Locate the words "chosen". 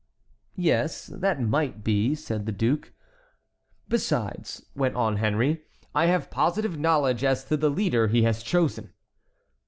8.41-8.93